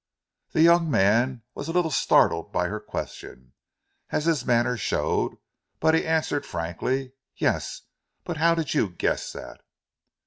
[0.53, 3.53] The young man was a little startled by her question,
[4.09, 5.35] as his manner showed;
[5.79, 7.81] but he answered frankly: "Yes!
[8.23, 9.61] But how did you guess that?"